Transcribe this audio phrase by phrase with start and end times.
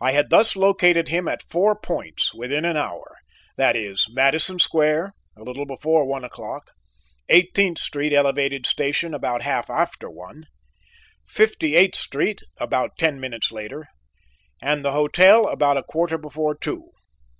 [0.00, 3.18] I had thus located him at four points within an hour,
[3.56, 6.72] that is Madison Square, a little before one o'clock;
[7.28, 10.46] Eighteenth Street elevated station about half after one;
[11.24, 13.86] Fifty eighth Street, about ten minutes later,
[14.60, 16.90] and at the hotel about a quarter before two.